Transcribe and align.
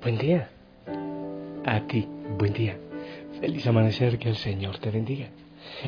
Buen 0.00 0.16
día. 0.16 0.48
A 1.66 1.80
ti, 1.80 2.06
buen 2.38 2.52
día. 2.52 2.78
Feliz 3.40 3.66
amanecer, 3.66 4.16
que 4.18 4.28
el 4.28 4.36
Señor 4.36 4.78
te 4.78 4.92
bendiga. 4.92 5.26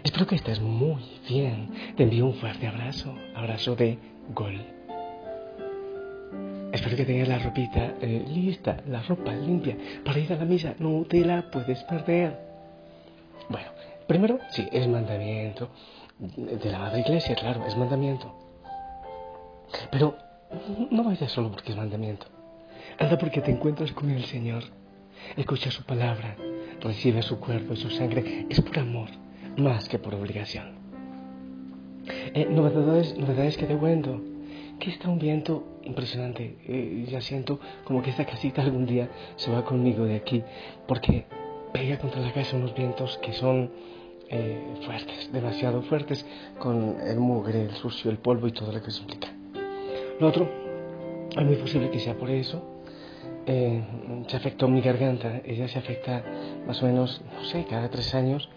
Espero 0.03 0.27
que 0.27 0.35
estés 0.35 0.61
muy 0.61 1.01
bien. 1.29 1.69
Te 1.97 2.03
envío 2.03 2.27
un 2.27 2.35
fuerte 2.35 2.67
abrazo, 2.67 3.15
abrazo 3.37 3.77
de 3.77 3.99
gol. 4.35 4.61
Espero 6.73 6.97
que 6.97 7.05
tengas 7.05 7.29
la 7.29 7.39
ropita 7.39 7.95
eh, 8.01 8.25
lista, 8.29 8.79
la 8.89 9.01
ropa 9.03 9.33
limpia 9.33 9.77
para 10.05 10.19
ir 10.19 10.33
a 10.33 10.37
la 10.37 10.45
misa. 10.45 10.75
No 10.81 11.05
te 11.05 11.25
la 11.25 11.49
puedes 11.49 11.81
perder. 11.85 12.37
Bueno, 13.49 13.69
primero, 14.09 14.41
sí, 14.51 14.69
es 14.73 14.89
mandamiento 14.89 15.71
de 16.19 16.71
la 16.71 16.99
Iglesia, 16.99 17.37
claro, 17.37 17.65
es 17.65 17.77
mandamiento. 17.77 18.35
Pero 19.93 20.17
no 20.91 21.05
vayas 21.05 21.30
solo 21.30 21.49
porque 21.52 21.71
es 21.71 21.79
mandamiento. 21.79 22.27
Anda 22.99 23.19
porque 23.19 23.41
te 23.41 23.51
encuentras 23.51 23.93
con 23.93 24.10
el 24.10 24.24
Señor. 24.24 24.65
Escucha 25.37 25.71
su 25.71 25.85
palabra, 25.85 26.37
recibe 26.80 27.23
su 27.23 27.38
cuerpo 27.38 27.74
y 27.74 27.77
su 27.77 27.91
sangre. 27.91 28.46
Es 28.49 28.60
por 28.60 28.79
amor, 28.79 29.09
más 29.57 29.88
que 29.88 29.99
por 29.99 30.15
obligación. 30.15 30.79
Eh, 32.35 32.46
novedades, 32.51 33.16
novedades 33.16 33.57
que 33.57 33.66
te 33.66 33.77
cuento. 33.77 34.21
Que 34.79 34.91
está 34.91 35.09
un 35.09 35.18
viento 35.18 35.79
impresionante. 35.83 36.57
Eh, 36.66 37.07
ya 37.11 37.21
siento 37.21 37.61
como 37.85 38.02
que 38.02 38.11
esta 38.11 38.24
casita 38.24 38.63
algún 38.63 38.87
día 38.87 39.11
se 39.37 39.51
va 39.51 39.65
conmigo 39.65 40.05
de 40.05 40.16
aquí. 40.16 40.43
Porque 40.87 41.27
pega 41.73 41.99
contra 41.99 42.21
la 42.21 42.33
casa 42.33 42.57
unos 42.57 42.74
vientos 42.74 43.18
que 43.18 43.33
son 43.35 43.71
eh, 44.29 44.59
fuertes, 44.87 45.30
demasiado 45.33 45.83
fuertes, 45.83 46.24
con 46.59 46.96
el 47.01 47.18
mugre, 47.18 47.63
el 47.63 47.73
sucio, 47.73 48.11
el 48.11 48.18
polvo 48.18 48.46
y 48.49 48.52
todo 48.52 48.73
lo 48.73 48.83
que 48.83 48.88
eso 48.88 49.02
implica. 49.02 49.29
Lo 50.18 50.29
otro, 50.29 50.49
es 51.37 51.45
muy 51.45 51.57
posible 51.57 51.91
que 51.91 51.99
sea 51.99 52.15
por 52.15 52.30
eso 52.30 52.80
eh, 53.46 53.83
se 54.27 54.37
afectó 54.37 54.69
mi 54.69 54.80
garganta. 54.80 55.41
Ella 55.45 55.69
se 55.69 55.79
afecta 55.79 56.23
más 56.66 56.83
o 56.83 56.87
menos, 56.87 57.23
no 57.35 57.45
sé, 57.45 57.65
cada 57.69 57.88
tres 57.88 58.15
años. 58.15 58.49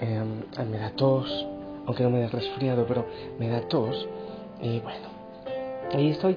Eh, 0.00 0.22
me 0.70 0.78
da 0.78 0.90
tos, 0.90 1.46
aunque 1.86 2.02
no 2.02 2.10
me 2.10 2.20
da 2.20 2.28
resfriado, 2.28 2.86
pero 2.86 3.06
me 3.38 3.48
da 3.48 3.60
tos. 3.68 4.08
Y 4.62 4.80
bueno, 4.80 5.08
ahí 5.92 6.10
estoy. 6.10 6.36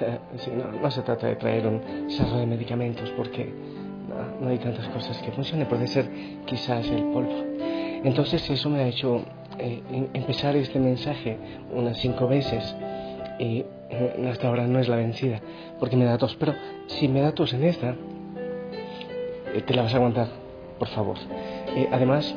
no, 0.82 0.90
se 0.90 1.02
trata 1.02 1.26
de 1.26 1.36
traer 1.36 1.66
un 1.66 2.10
cerro 2.10 2.38
de 2.38 2.46
medicamentos 2.46 3.10
porque 3.16 3.52
no, 4.40 4.48
hay 4.48 4.58
tantas 4.58 4.88
cosas 4.88 5.20
que 5.22 5.30
funcionen. 5.32 5.68
Puede 5.68 5.86
ser 5.86 6.08
quizás 6.46 6.86
el 6.88 7.04
polvo. 7.04 7.44
Entonces 8.02 8.48
eso 8.48 8.70
me 8.70 8.80
ha 8.80 8.88
hecho 8.88 9.22
eh, 9.58 9.82
em, 9.92 10.08
empezar 10.14 10.56
este 10.56 10.78
mensaje 10.78 11.36
unas 11.72 11.98
cinco 11.98 12.26
veces 12.26 12.74
y 13.38 13.64
hasta 14.28 14.48
ahora 14.48 14.66
no 14.66 14.78
es 14.78 14.88
la 14.88 14.96
vencida, 14.96 15.40
porque 15.78 15.96
me 15.96 16.04
da 16.04 16.18
tos. 16.18 16.36
Pero 16.36 16.54
si 16.86 17.08
me 17.08 17.20
da 17.20 17.32
tos 17.32 17.52
en 17.52 17.64
esta, 17.64 17.94
eh, 19.54 19.62
te 19.66 19.74
la 19.74 19.82
vas 19.82 19.94
a 19.94 19.96
aguantar, 19.96 20.28
por 20.78 20.88
favor. 20.88 21.16
Eh, 21.76 21.88
además, 21.90 22.34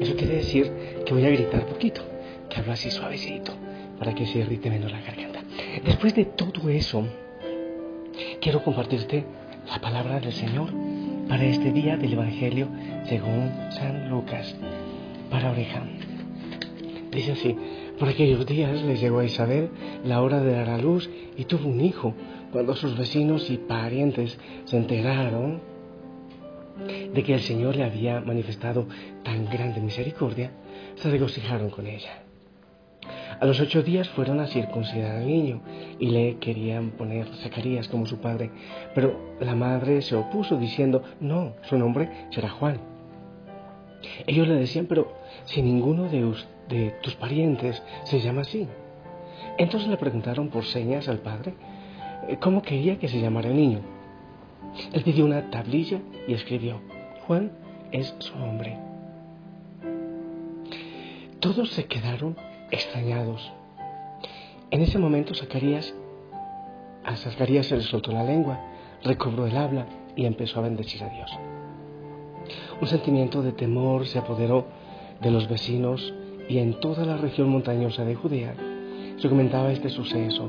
eso 0.00 0.14
quiere 0.16 0.36
decir 0.36 0.72
que 1.04 1.14
voy 1.14 1.24
a 1.24 1.30
gritar 1.30 1.66
poquito, 1.66 2.02
que 2.48 2.60
hablo 2.60 2.72
así 2.72 2.90
suavecito, 2.90 3.52
para 3.98 4.14
que 4.14 4.26
se 4.26 4.38
irrite 4.38 4.70
menos 4.70 4.92
la 4.92 5.00
garganta. 5.00 5.40
Después 5.84 6.14
de 6.14 6.24
todo 6.24 6.68
eso, 6.68 7.04
quiero 8.40 8.62
compartirte 8.62 9.24
la 9.68 9.80
palabra 9.80 10.20
del 10.20 10.32
Señor 10.32 10.70
para 11.28 11.44
este 11.44 11.70
día 11.72 11.96
del 11.96 12.14
Evangelio 12.14 12.68
según 13.08 13.50
San 13.70 14.08
Lucas, 14.08 14.54
para 15.30 15.50
oreja. 15.50 15.82
Dice 17.10 17.32
así, 17.32 17.56
por 17.98 18.08
aquellos 18.08 18.46
días 18.46 18.82
les 18.82 19.00
llegó 19.00 19.18
a 19.18 19.24
Isabel 19.24 19.70
la 20.04 20.22
hora 20.22 20.40
de 20.40 20.52
dar 20.52 20.70
a 20.70 20.78
luz 20.78 21.10
y 21.36 21.44
tuvo 21.44 21.68
un 21.68 21.80
hijo. 21.80 22.14
Cuando 22.52 22.74
sus 22.76 22.96
vecinos 22.96 23.50
y 23.50 23.58
parientes 23.58 24.38
se 24.64 24.76
enteraron 24.76 25.60
de 27.12 27.22
que 27.22 27.34
el 27.34 27.40
Señor 27.40 27.76
le 27.76 27.84
había 27.84 28.20
manifestado 28.20 28.86
tan 29.24 29.46
grande 29.46 29.80
misericordia, 29.80 30.52
se 30.94 31.10
regocijaron 31.10 31.70
con 31.70 31.86
ella. 31.86 32.22
A 33.40 33.46
los 33.46 33.58
ocho 33.58 33.82
días 33.82 34.08
fueron 34.10 34.38
a 34.40 34.46
circuncidar 34.46 35.16
al 35.16 35.26
niño 35.26 35.62
y 35.98 36.10
le 36.10 36.36
querían 36.36 36.90
poner 36.90 37.26
Zacarías 37.42 37.88
como 37.88 38.06
su 38.06 38.18
padre, 38.18 38.50
pero 38.94 39.36
la 39.40 39.54
madre 39.54 40.02
se 40.02 40.14
opuso 40.14 40.56
diciendo, 40.58 41.02
no, 41.20 41.54
su 41.62 41.78
nombre 41.78 42.26
será 42.30 42.50
Juan. 42.50 42.80
Ellos 44.26 44.46
le 44.46 44.54
decían, 44.54 44.86
pero 44.86 45.12
si 45.44 45.62
ninguno 45.62 46.04
de, 46.04 46.34
de 46.70 46.92
tus 47.02 47.14
parientes 47.16 47.82
se 48.04 48.20
llama 48.20 48.42
así. 48.42 48.66
Entonces 49.58 49.88
le 49.88 49.96
preguntaron 49.96 50.48
por 50.48 50.64
señas 50.64 51.08
al 51.08 51.18
padre 51.18 51.54
eh, 52.28 52.38
cómo 52.40 52.62
quería 52.62 52.98
que 52.98 53.08
se 53.08 53.20
llamara 53.20 53.48
el 53.48 53.56
niño. 53.56 53.80
Él 54.92 55.02
pidió 55.02 55.24
una 55.24 55.50
tablilla 55.50 56.00
y 56.26 56.32
escribió, 56.32 56.80
Juan 57.26 57.52
es 57.92 58.14
su 58.18 58.38
nombre. 58.38 58.78
Todos 61.40 61.70
se 61.70 61.86
quedaron 61.86 62.36
extrañados. 62.70 63.52
En 64.70 64.82
ese 64.82 64.98
momento 64.98 65.34
Zacarías, 65.34 65.94
a 67.04 67.16
Zacarías 67.16 67.66
se 67.66 67.76
le 67.76 67.82
soltó 67.82 68.12
la 68.12 68.22
lengua, 68.22 68.60
recobró 69.02 69.46
el 69.46 69.56
habla 69.56 69.86
y 70.14 70.26
empezó 70.26 70.60
a 70.60 70.62
bendecir 70.62 71.02
a 71.02 71.08
Dios. 71.08 71.30
Un 72.80 72.86
sentimiento 72.86 73.42
de 73.42 73.52
temor 73.52 74.06
se 74.06 74.18
apoderó 74.18 74.66
de 75.20 75.30
los 75.30 75.48
vecinos 75.48 76.14
y 76.50 76.58
en 76.58 76.74
toda 76.80 77.06
la 77.06 77.16
región 77.16 77.48
montañosa 77.48 78.04
de 78.04 78.16
Judea 78.16 78.54
se 79.18 79.28
comentaba 79.28 79.70
este 79.70 79.88
suceso. 79.88 80.48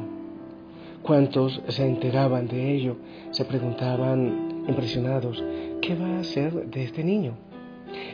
Cuantos 1.04 1.62
se 1.68 1.86
enteraban 1.86 2.48
de 2.48 2.74
ello 2.74 2.98
se 3.30 3.46
preguntaban 3.46 4.64
impresionados, 4.68 5.44
¿qué 5.80 5.96
va 5.96 6.18
a 6.18 6.20
hacer 6.22 6.54
de 6.54 6.86
este 6.86 7.04
niño? 7.04 7.34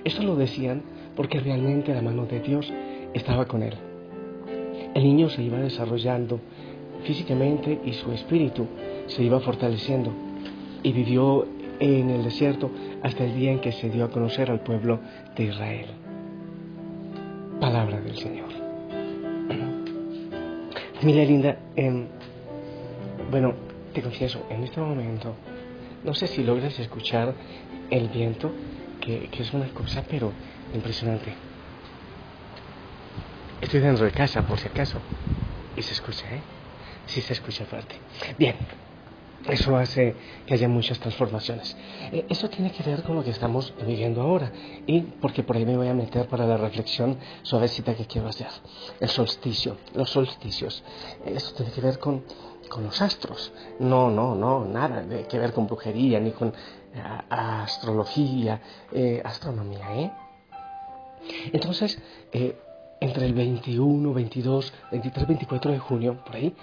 Esto 0.04 0.22
lo 0.24 0.36
decían 0.36 0.82
porque 1.16 1.40
realmente 1.40 1.94
la 1.94 2.02
mano 2.02 2.26
de 2.26 2.42
Dios 2.42 2.70
estaba 3.14 3.46
con 3.46 3.64
él. 3.64 3.76
El 4.94 5.04
niño 5.04 5.30
se 5.30 5.42
iba 5.44 5.58
desarrollando 5.58 6.42
físicamente 7.04 7.80
y 7.86 7.94
su 7.94 8.12
espíritu 8.12 8.68
se 9.06 9.24
iba 9.24 9.40
fortaleciendo 9.40 10.12
y 10.84 10.92
vivió 10.92 11.48
en 11.80 12.10
el 12.10 12.24
desierto 12.26 12.70
hasta 13.02 13.24
el 13.24 13.34
día 13.34 13.54
en 13.54 13.62
que 13.62 13.72
se 13.72 13.90
dio 13.90 14.04
a 14.04 14.10
conocer 14.10 14.52
al 14.52 14.60
pueblo 14.60 15.00
de 15.38 15.46
Israel. 15.46 16.07
Palabra 17.60 18.00
del 18.00 18.16
Señor. 18.18 18.50
Familia 21.00 21.26
linda, 21.26 21.58
em, 21.76 22.08
bueno, 23.32 23.54
te 23.94 24.02
confieso, 24.02 24.46
en 24.50 24.64
este 24.64 24.80
momento, 24.80 25.36
no 26.04 26.14
sé 26.14 26.28
si 26.28 26.44
logras 26.44 26.78
escuchar 26.80 27.34
el 27.90 28.10
viento, 28.10 28.52
que, 29.02 29.30
que 29.30 29.42
es 29.42 29.54
una 29.54 29.68
cosa, 29.74 30.04
pero 30.08 30.34
impresionante. 30.74 31.34
Estoy 33.62 33.80
dentro 33.80 34.06
de 34.06 34.12
casa, 34.12 34.46
por 34.46 34.60
si 34.60 34.68
acaso, 34.68 35.00
y 35.76 35.82
se 35.82 35.94
escucha, 35.94 36.26
¿eh? 36.34 36.42
Sí 37.08 37.22
se 37.22 37.34
escucha 37.34 37.66
fuerte. 37.66 37.96
Bien, 38.38 38.56
eso 39.50 39.78
hace 39.78 40.16
que 40.46 40.54
haya 40.54 40.68
muchas 40.68 41.00
transformaciones. 41.00 41.76
Eh, 42.12 42.26
eso 42.30 42.50
tiene 42.50 42.72
que 42.72 42.84
ver 42.84 43.04
con 43.04 43.16
lo 43.16 43.24
que 43.24 43.30
estamos 43.30 43.74
viviendo 43.86 44.22
ahora 44.22 44.52
y 44.86 45.02
porque 45.02 45.44
por 45.44 45.56
ahí 45.56 45.66
me 45.66 45.78
voy 45.78 45.88
a 45.88 45.94
meter 45.94 46.28
para 46.28 46.46
la 46.46 46.58
reflexión 46.58 47.18
suavecita 47.44 47.96
que 47.96 48.06
quiero 48.06 48.28
hacer. 48.28 48.50
El 49.00 49.10
solsticio, 49.10 49.78
los 49.94 50.10
solsticios. 50.10 50.84
Eso 51.26 51.54
tiene 51.54 51.72
que 51.72 51.82
ver 51.82 52.00
con, 52.00 52.24
con 52.70 52.84
los 52.84 53.02
astros. 53.02 53.54
No, 53.80 54.10
no, 54.10 54.36
no, 54.36 54.66
nada 54.66 55.04
de 55.04 55.26
que 55.28 55.40
ver 55.40 55.54
con 55.54 55.68
brujería 55.68 56.20
ni 56.20 56.32
con 56.32 56.50
eh, 56.50 57.02
astrología, 57.30 58.62
eh, 58.92 59.22
astronomía, 59.24 59.96
¿eh? 59.96 60.12
Entonces, 61.52 62.00
entre 63.00 63.26
el 63.26 63.34
21, 63.34 64.14
22, 64.14 64.74
23, 64.92 65.28
24 65.28 65.72
de 65.72 65.80
junio, 65.80 66.24
por 66.24 66.36
ahí, 66.36 66.56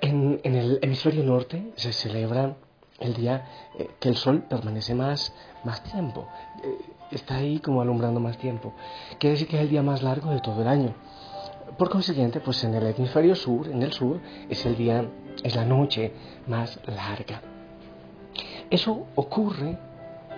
en, 0.00 0.40
el 0.44 0.78
hemisferio 0.82 1.22
norte 1.24 1.72
se 1.76 1.92
celebra 1.92 2.56
el 3.00 3.14
día 3.14 3.46
eh, 3.78 3.90
que 3.98 4.08
el 4.08 4.16
sol 4.16 4.44
permanece 4.48 4.94
más, 4.94 5.34
más 5.64 5.82
tiempo, 5.82 6.28
eh, 6.62 6.78
está 7.10 7.36
ahí 7.36 7.58
como 7.58 7.80
alumbrando 7.80 8.20
más 8.20 8.38
tiempo. 8.38 8.72
Quiere 9.18 9.32
decir 9.32 9.48
que 9.48 9.56
es 9.56 9.62
el 9.62 9.68
día 9.68 9.82
más 9.82 10.02
largo 10.02 10.30
de 10.30 10.40
todo 10.40 10.62
el 10.62 10.68
año. 10.68 10.94
Por 11.76 11.90
consiguiente, 11.90 12.40
pues 12.40 12.62
en 12.64 12.74
el 12.74 12.86
hemisferio 12.86 13.34
sur, 13.34 13.68
en 13.68 13.82
el 13.82 13.92
sur, 13.92 14.20
es 14.48 14.64
el 14.64 14.76
día, 14.76 15.04
es 15.42 15.56
la 15.56 15.64
noche 15.64 16.12
más 16.46 16.78
larga. 16.86 17.42
Eso 18.70 19.06
ocurre 19.16 19.78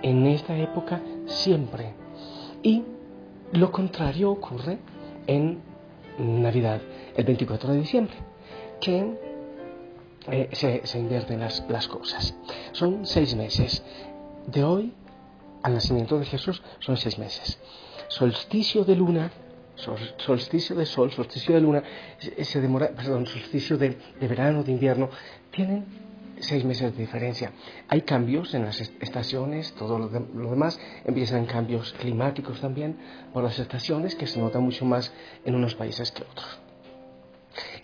en 0.03 0.27
esta 0.27 0.57
época 0.57 1.01
siempre. 1.27 1.95
Y 2.63 2.83
lo 3.53 3.71
contrario 3.71 4.31
ocurre 4.31 4.79
en 5.27 5.61
Navidad, 6.19 6.81
el 7.17 7.25
24 7.25 7.73
de 7.73 7.79
diciembre, 7.79 8.17
que 8.81 9.26
eh, 10.31 10.49
se, 10.53 10.99
invierten 10.99 11.41
las, 11.41 11.65
las 11.69 11.89
cosas. 11.89 12.35
Son 12.73 13.07
seis 13.07 13.35
meses. 13.35 13.83
De 14.47 14.65
hoy 14.65 14.93
al 15.63 15.75
nacimiento 15.75 16.19
de 16.19 16.27
Jesús 16.27 16.63
son 16.79 16.97
seis 16.97 17.19
meses. 17.19 17.59
Solsticio 18.09 18.85
de 18.85 18.97
luna, 18.97 19.31
solsticio 20.19 20.77
de 20.77 20.87
sol, 20.87 21.11
solsticio 21.13 21.55
de 21.55 21.61
luna, 21.61 21.83
se 22.19 22.61
demora, 22.61 22.89
perdón, 22.89 23.27
solsticio 23.27 23.77
de, 23.77 23.99
de 24.21 24.29
verano, 24.29 24.63
de 24.63 24.73
invierno, 24.73 25.11
tienen 25.51 25.85
seis 26.41 26.65
meses 26.65 26.93
de 26.93 26.99
diferencia. 26.99 27.53
Hay 27.89 28.03
cambios 28.03 28.55
en 28.55 28.65
las 28.65 28.81
estaciones, 28.81 29.73
todo 29.75 29.99
lo, 29.99 30.09
demás, 30.09 30.79
empiezan 31.05 31.47
cambios 31.47 31.93
climáticos 31.95 32.61
también 32.61 32.97
por 33.33 33.45
las 33.45 33.59
estaciones 33.59 34.15
que 34.15 34.27
se 34.27 34.39
notan 34.39 34.63
mucho 34.63 34.85
más 34.85 35.13
en 35.45 35.55
unos 35.55 35.75
países 35.75 36.11
que 36.13 36.23
otros. 36.23 36.59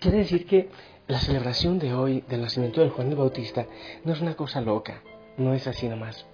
Quiere 0.01 0.19
decir 0.19 0.47
que 0.47 0.69
la 1.09 1.19
celebración 1.19 1.79
de 1.79 1.95
hoy 1.95 2.25
del 2.29 2.43
nacimiento 2.43 2.81
de 2.81 2.91
Juan 2.91 3.09
el 3.09 3.17
Bautista 3.17 3.67
no 4.05 4.13
es 4.13 4.21
una 4.21 4.35
cosa 4.35 4.61
loca, 4.61 5.03
no 5.37 5.55
es 5.55 5.67
así 5.67 5.89
nomás. 5.89 6.27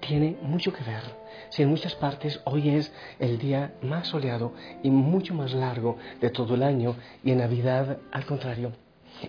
Tiene 0.00 0.36
mucho 0.42 0.72
que 0.72 0.84
ver. 0.84 1.02
Si 1.50 1.62
en 1.62 1.68
muchas 1.68 1.94
partes 1.94 2.40
hoy 2.44 2.70
es 2.70 2.92
el 3.18 3.38
día 3.38 3.74
más 3.82 4.08
soleado 4.08 4.52
y 4.82 4.90
mucho 4.90 5.34
más 5.34 5.52
largo 5.52 5.96
de 6.20 6.30
todo 6.30 6.54
el 6.54 6.62
año 6.62 6.96
y 7.24 7.30
en 7.30 7.38
Navidad 7.38 7.98
al 8.12 8.26
contrario, 8.26 8.72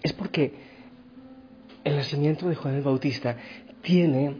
es 0.03 0.13
porque 0.13 0.53
el 1.83 1.95
nacimiento 1.95 2.50
de 2.50 2.56
Juan 2.56 2.75
el 2.75 2.81
Bautista 2.81 3.38
tiene 3.81 4.38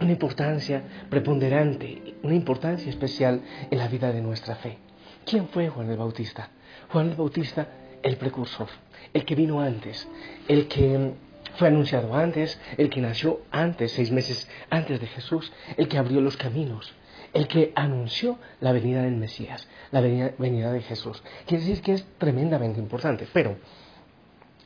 una 0.00 0.12
importancia 0.12 0.82
preponderante, 1.08 2.14
una 2.22 2.34
importancia 2.34 2.90
especial 2.90 3.42
en 3.70 3.78
la 3.78 3.88
vida 3.88 4.12
de 4.12 4.20
nuestra 4.20 4.56
fe. 4.56 4.78
¿Quién 5.24 5.48
fue 5.48 5.68
Juan 5.68 5.90
el 5.90 5.96
Bautista? 5.96 6.50
Juan 6.90 7.10
el 7.10 7.16
Bautista, 7.16 7.68
el 8.02 8.16
precursor, 8.16 8.68
el 9.12 9.24
que 9.24 9.34
vino 9.34 9.60
antes, 9.60 10.08
el 10.48 10.68
que 10.68 11.14
fue 11.56 11.68
anunciado 11.68 12.14
antes, 12.14 12.60
el 12.76 12.88
que 12.88 13.00
nació 13.00 13.40
antes, 13.50 13.92
seis 13.92 14.10
meses 14.10 14.48
antes 14.70 15.00
de 15.00 15.06
Jesús, 15.06 15.52
el 15.76 15.88
que 15.88 15.98
abrió 15.98 16.20
los 16.20 16.36
caminos, 16.36 16.94
el 17.32 17.48
que 17.48 17.72
anunció 17.74 18.38
la 18.60 18.72
venida 18.72 19.02
del 19.02 19.16
Mesías, 19.16 19.68
la 19.90 20.00
venida, 20.00 20.72
de 20.72 20.82
Jesús. 20.82 21.22
Quiere 21.46 21.64
decir 21.64 21.82
que 21.82 21.92
es 21.94 22.06
tremendamente 22.18 22.80
importante, 22.80 23.26
pero 23.32 23.56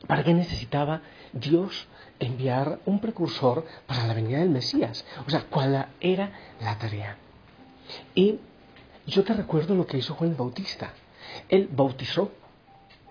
¿para 0.07 0.23
qué 0.23 0.33
necesitaba 0.33 1.01
Dios 1.31 1.87
enviar 2.19 2.79
un 2.85 2.99
precursor 2.99 3.65
para 3.87 4.05
la 4.05 4.13
venida 4.13 4.39
del 4.39 4.49
Mesías? 4.49 5.05
O 5.25 5.29
sea, 5.29 5.45
¿cuál 5.49 5.87
era 5.99 6.31
la 6.61 6.77
tarea? 6.77 7.17
Y 8.15 8.39
yo 9.07 9.23
te 9.23 9.33
recuerdo 9.33 9.75
lo 9.75 9.85
que 9.85 9.97
hizo 9.97 10.13
Juan 10.13 10.31
el 10.31 10.35
Bautista. 10.35 10.93
Él 11.49 11.69
bautizó 11.71 12.31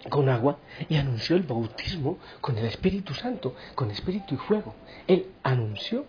con 0.08 0.28
agua 0.28 0.58
y 0.88 0.96
anunció 0.96 1.36
el 1.36 1.42
bautismo 1.42 2.18
con 2.40 2.58
el 2.58 2.66
Espíritu 2.66 3.14
Santo, 3.14 3.54
con 3.74 3.90
espíritu 3.90 4.34
y 4.34 4.38
fuego. 4.38 4.74
Él 5.06 5.26
anunció 5.42 6.04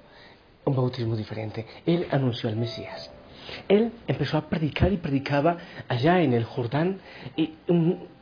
un 0.65 0.75
bautismo 0.75 1.15
diferente. 1.15 1.65
Él 1.85 2.07
anunció 2.11 2.49
al 2.49 2.55
Mesías. 2.55 3.11
Él 3.67 3.91
empezó 4.07 4.37
a 4.37 4.49
predicar 4.49 4.91
y 4.91 4.97
predicaba 4.97 5.57
allá 5.87 6.21
en 6.21 6.33
el 6.33 6.45
Jordán 6.45 6.99
y, 7.35 7.53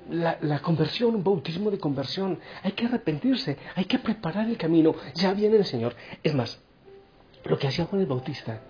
la, 0.09 0.38
la, 0.41 0.59
conversión, 0.59 1.15
un 1.15 1.23
bautismo 1.23 1.69
de 1.71 1.77
conversión. 1.77 2.39
Hay 2.63 2.71
que 2.71 2.85
arrepentirse, 2.85 3.57
hay 3.75 3.85
que 3.85 4.00
preparar 4.00 4.47
el 4.47 4.57
camino. 4.57 4.95
Ya 5.13 5.33
viene 5.33 5.57
el 5.57 5.65
Señor. 5.65 5.95
Es 6.24 6.33
más, 6.33 6.59
lo 7.45 7.57
que 7.57 7.67
hacía 7.67 7.85
Juan 7.85 8.01
el 8.01 8.07
Bautista 8.07 8.62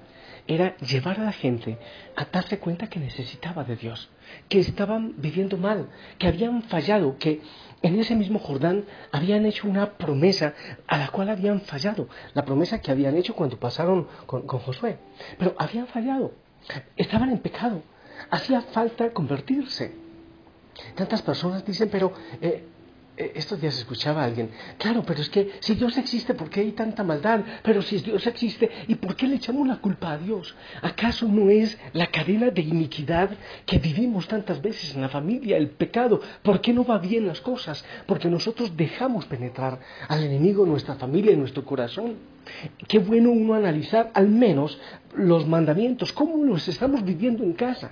era 0.48 0.76
llevar 0.78 1.20
a 1.20 1.26
la 1.26 1.32
gente 1.32 1.78
a 2.16 2.26
darse 2.26 2.60
cuenta 2.60 2.88
que 2.88 3.00
necesitaba 3.00 3.64
de 3.64 3.76
Dios, 3.76 4.10
que 4.50 4.60
estaban 4.60 5.14
viviendo 5.18 5.58
mal, 5.58 5.90
que 6.18 6.28
habían 6.28 6.64
fallado, 6.64 7.18
que 7.18 7.42
en 7.82 8.00
ese 8.00 8.16
mismo 8.16 8.40
Jordán 8.40 8.86
habían 9.12 9.46
hecho 9.46 9.68
una 9.68 9.94
promesa 9.94 10.54
a 10.88 10.98
la 10.98 11.08
cual 11.10 11.30
habían 11.30 11.62
fallado, 11.62 12.08
la 12.34 12.46
promesa 12.46 12.82
que 12.82 12.92
habían 12.92 13.18
hecho 13.18 13.36
cuando 13.36 13.60
pasaron 13.60 14.08
con, 14.26 14.48
Josué, 14.48 14.98
pero 15.38 15.56
habían 15.58 15.88
fallado, 15.88 16.34
estaban 16.96 17.30
en 17.30 17.40
pecado, 17.40 17.82
hacía 18.30 18.62
falta 18.62 19.12
convertirse. 19.12 20.00
Tantas 20.96 21.22
personas 21.22 21.66
dicen, 21.66 21.90
pero 21.92 22.14
eh, 22.42 22.64
estos 23.36 23.60
días 23.60 23.78
escuchaba 23.78 24.22
a 24.22 24.26
alguien, 24.26 24.50
claro, 24.78 25.04
pero 25.06 25.22
es 25.22 25.30
que 25.30 25.52
si 25.60 25.76
Dios 25.76 25.98
existe, 25.98 26.34
¿por 26.34 26.50
qué 26.50 26.62
hay 26.62 26.72
tanta 26.72 27.04
maldad? 27.04 27.42
Pero 27.64 27.82
si 27.82 27.98
Dios 28.00 28.26
existe, 28.28 28.70
¿y 28.88 28.96
por 28.96 29.16
qué 29.16 29.28
le 29.28 29.36
echamos 29.36 29.68
la 29.68 29.78
culpa 29.78 30.14
a 30.14 30.18
Dios? 30.18 30.56
¿Acaso 30.82 31.28
no 31.28 31.50
es 31.50 31.78
la 31.94 32.08
cadena 32.08 32.50
de 32.50 32.62
iniquidad 32.62 33.30
que 33.66 33.80
vivimos 33.80 34.28
tantas 34.28 34.62
veces 34.62 34.96
en 34.96 35.02
la 35.02 35.10
familia, 35.10 35.58
el 35.58 35.70
pecado? 35.70 36.22
¿Por 36.42 36.62
qué 36.62 36.74
no 36.74 36.84
va 36.84 36.98
bien 36.98 37.28
las 37.28 37.42
cosas? 37.42 37.84
Porque 38.06 38.30
nosotros 38.30 38.76
dejamos 38.76 39.26
penetrar 39.26 39.80
al 40.08 40.24
enemigo 40.24 40.64
en 40.64 40.72
nuestra 40.72 40.96
familia, 40.96 41.34
en 41.34 41.40
nuestro 41.40 41.64
corazón. 41.64 42.16
Qué 42.88 43.00
bueno 43.00 43.32
uno 43.32 43.54
analizar 43.54 44.12
al 44.14 44.28
menos 44.28 44.80
los 45.16 45.48
mandamientos, 45.48 46.12
cómo 46.12 46.44
los 46.44 46.68
estamos 46.68 47.04
viviendo 47.04 47.44
en 47.44 47.54
casa 47.54 47.92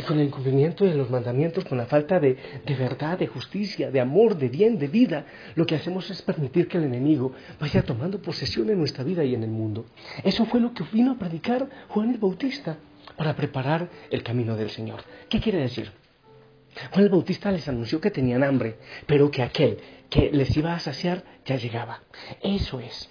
y 0.00 0.02
con 0.02 0.18
el 0.18 0.28
incumplimiento 0.28 0.86
de 0.86 0.94
los 0.94 1.10
mandamientos, 1.10 1.66
con 1.66 1.76
la 1.76 1.84
falta 1.84 2.18
de, 2.18 2.38
verdad, 2.66 3.18
de 3.18 3.26
justicia, 3.26 3.90
de 3.90 4.00
amor, 4.00 4.34
de 4.34 4.48
bien, 4.48 4.78
de 4.78 4.88
vida, 4.88 5.26
lo 5.56 5.66
que 5.66 5.74
hacemos 5.74 6.10
es 6.10 6.22
permitir 6.22 6.68
que 6.68 6.78
el 6.78 6.84
enemigo 6.84 7.34
vaya 7.60 7.82
tomando 7.82 8.22
posesión 8.22 8.70
en 8.70 8.78
nuestra 8.78 9.04
vida 9.04 9.22
y 9.24 9.34
en 9.34 9.42
el 9.42 9.50
mundo. 9.50 9.84
Eso 10.24 10.46
fue 10.46 10.58
lo 10.58 10.72
que 10.72 10.84
vino 10.90 11.12
a 11.12 11.18
predicar 11.18 11.68
Juan 11.88 12.12
el 12.12 12.16
Bautista 12.18 12.78
para 13.18 13.36
preparar 13.36 13.90
el 14.10 14.22
camino 14.22 14.56
del 14.56 14.70
Señor. 14.70 15.04
¿Qué 15.28 15.38
quiere 15.38 15.58
decir? 15.58 15.92
Juan 16.92 17.04
el 17.04 17.10
Bautista 17.10 17.52
les 17.52 17.68
anunció 17.68 18.00
que 18.00 18.10
tenían 18.10 18.42
hambre, 18.42 18.78
pero 19.06 19.30
que 19.30 19.42
aquel 19.42 19.80
que 20.08 20.30
les 20.32 20.56
iba 20.56 20.72
a 20.72 20.78
saciar 20.78 21.24
ya 21.44 21.56
llegaba. 21.56 22.00
Eso 22.40 22.80
es, 22.80 23.10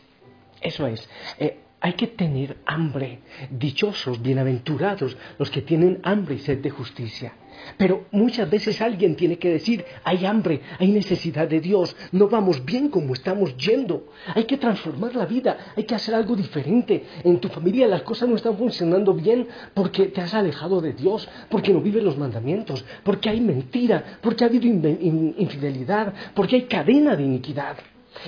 eso 0.59 0.87
es. 0.87 1.07
Eh, 1.37 1.59
hay 1.81 1.93
que 1.93 2.07
tener 2.07 2.57
hambre. 2.65 3.19
Dichosos, 3.49 4.21
bienaventurados 4.21 5.15
los 5.37 5.49
que 5.49 5.61
tienen 5.61 5.99
hambre 6.03 6.35
y 6.35 6.39
sed 6.39 6.59
de 6.59 6.69
justicia. 6.69 7.33
Pero 7.77 8.05
muchas 8.11 8.49
veces 8.49 8.81
alguien 8.81 9.15
tiene 9.15 9.37
que 9.37 9.49
decir, 9.49 9.85
hay 10.03 10.25
hambre, 10.25 10.61
hay 10.79 10.91
necesidad 10.91 11.47
de 11.47 11.59
Dios, 11.59 11.95
no 12.11 12.27
vamos 12.27 12.63
bien 12.63 12.89
como 12.89 13.13
estamos 13.13 13.55
yendo. 13.57 14.07
Hay 14.33 14.45
que 14.45 14.57
transformar 14.57 15.15
la 15.15 15.25
vida, 15.25 15.73
hay 15.75 15.83
que 15.83 15.95
hacer 15.95 16.15
algo 16.15 16.35
diferente. 16.35 17.03
En 17.23 17.39
tu 17.39 17.49
familia 17.49 17.87
las 17.87 18.03
cosas 18.03 18.29
no 18.29 18.35
están 18.35 18.57
funcionando 18.57 19.13
bien 19.13 19.47
porque 19.73 20.07
te 20.07 20.21
has 20.21 20.33
alejado 20.33 20.81
de 20.81 20.93
Dios, 20.93 21.27
porque 21.49 21.73
no 21.73 21.81
vives 21.81 22.03
los 22.03 22.17
mandamientos, 22.17 22.85
porque 23.03 23.29
hay 23.29 23.41
mentira, 23.41 24.19
porque 24.21 24.43
ha 24.43 24.47
habido 24.47 24.67
infidelidad, 24.67 26.13
porque 26.33 26.55
hay 26.57 26.61
cadena 26.63 27.15
de 27.15 27.23
iniquidad 27.23 27.77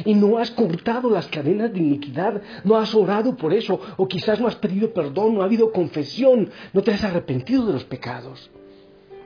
y 0.06 0.14
no 0.14 0.38
has 0.38 0.52
cortado 0.52 1.10
las 1.10 1.28
cadenas 1.28 1.74
de 1.74 1.80
iniquidad, 1.80 2.42
no 2.64 2.78
has 2.78 2.94
orado 2.96 3.36
por 3.36 3.54
eso, 3.54 3.80
o 3.98 4.08
quizás 4.08 4.40
no 4.40 4.48
has 4.48 4.56
pedido 4.56 4.94
perdón, 4.94 5.36
no 5.36 5.42
ha 5.42 5.46
habido 5.46 5.72
confesión, 5.72 6.50
no 6.74 6.82
te 6.82 6.94
has 6.94 7.04
arrepentido 7.04 7.66
de 7.66 7.74
los 7.74 7.84
pecados. 7.86 8.50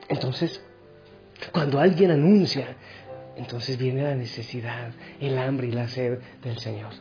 Entonces, 0.08 0.62
cuando 1.52 1.78
alguien 1.80 2.10
anuncia, 2.10 2.76
entonces 3.36 3.76
viene 3.76 4.02
la 4.02 4.14
necesidad, 4.14 4.92
el 5.20 5.38
hambre 5.38 5.68
y 5.68 5.72
la 5.72 5.88
sed 5.88 6.18
del 6.42 6.58
Señor. 6.58 6.92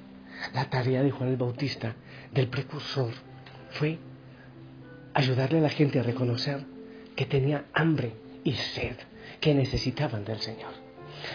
La 0.54 0.70
tarea 0.70 1.02
de 1.02 1.12
Juan 1.12 1.30
el 1.30 1.38
Bautista, 1.38 1.96
del 2.34 2.48
precursor, 2.50 3.12
fue 3.72 3.98
ayudarle 5.14 5.60
a 5.60 5.64
la 5.64 5.70
gente 5.70 6.00
a 6.00 6.04
reconocer 6.04 6.66
que 7.16 7.26
tenía 7.26 7.66
hambre 7.74 8.14
y 8.44 8.54
sed, 8.54 8.96
que 9.40 9.54
necesitaban 9.54 10.26
del 10.26 10.40
Señor. 10.40 10.85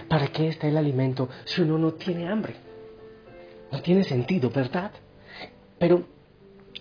¿Para 0.08 0.28
qué 0.28 0.48
está 0.48 0.68
el 0.68 0.76
alimento 0.76 1.28
si 1.44 1.62
uno 1.62 1.78
no 1.78 1.92
tiene 1.94 2.28
hambre? 2.28 2.54
No 3.72 3.80
tiene 3.82 4.04
sentido, 4.04 4.50
¿verdad? 4.50 4.92
Pero 5.78 6.04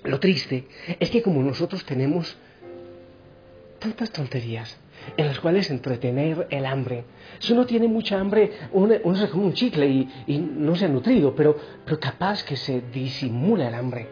lo 0.03 0.19
triste 0.19 0.67
es 0.99 1.09
que 1.09 1.21
como 1.21 1.41
nosotros 1.43 1.85
tenemos 1.85 2.37
tantas 3.79 4.11
tonterías 4.11 4.77
en 5.17 5.27
las 5.27 5.39
cuales 5.39 5.69
entretener 5.69 6.47
el 6.49 6.65
hambre. 6.65 7.05
Si 7.39 7.53
uno 7.53 7.65
tiene 7.65 7.87
mucha 7.87 8.19
hambre, 8.19 8.51
uno, 8.73 9.15
se 9.15 9.29
come 9.29 9.45
un 9.45 9.53
chicle 9.53 9.87
y, 10.27 10.37
no 10.37 10.75
se 10.75 10.85
ha 10.85 10.89
nutrido, 10.89 11.33
pero, 11.35 11.57
pero 11.85 11.99
capaz 11.99 12.43
que 12.43 12.55
se 12.55 12.81
disimula 12.91 13.69
el 13.69 13.73
hambre. 13.73 14.07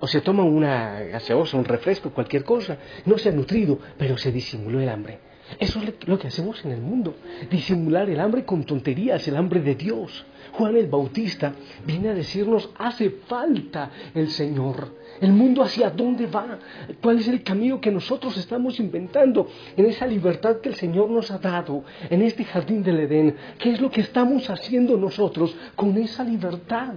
O 0.00 0.06
se 0.06 0.20
toma 0.20 0.44
una 0.44 1.00
gaseosa, 1.00 1.56
un 1.56 1.64
refresco, 1.64 2.10
cualquier 2.10 2.44
cosa, 2.44 2.78
no 3.04 3.18
se 3.18 3.30
ha 3.30 3.32
nutrido, 3.32 3.78
pero 3.96 4.16
se 4.16 4.30
disimuló 4.30 4.80
el 4.80 4.88
hambre. 4.88 5.18
Eso 5.58 5.80
es 5.80 5.94
lo 6.06 6.18
que 6.18 6.28
hacemos 6.28 6.64
en 6.64 6.72
el 6.72 6.80
mundo, 6.80 7.16
disimular 7.50 8.08
el 8.10 8.20
hambre 8.20 8.44
con 8.44 8.64
tonterías, 8.64 9.26
el 9.28 9.36
hambre 9.36 9.60
de 9.60 9.74
Dios. 9.74 10.24
Juan 10.52 10.76
el 10.76 10.86
Bautista 10.86 11.52
viene 11.86 12.10
a 12.10 12.14
decirnos, 12.14 12.70
hace 12.76 13.10
falta 13.26 13.90
el 14.14 14.28
Señor. 14.30 14.96
El 15.20 15.32
mundo 15.32 15.62
hacia 15.62 15.90
dónde 15.90 16.26
va, 16.26 16.58
cuál 17.02 17.18
es 17.18 17.28
el 17.28 17.42
camino 17.42 17.80
que 17.80 17.90
nosotros 17.90 18.36
estamos 18.36 18.78
inventando 18.78 19.48
en 19.76 19.86
esa 19.86 20.06
libertad 20.06 20.60
que 20.60 20.68
el 20.68 20.76
Señor 20.76 21.10
nos 21.10 21.30
ha 21.30 21.38
dado, 21.38 21.84
en 22.08 22.22
este 22.22 22.44
jardín 22.44 22.82
del 22.82 23.00
Edén. 23.00 23.34
¿Qué 23.58 23.70
es 23.70 23.80
lo 23.80 23.90
que 23.90 24.02
estamos 24.02 24.48
haciendo 24.50 24.96
nosotros 24.96 25.56
con 25.74 25.96
esa 25.98 26.22
libertad? 26.22 26.94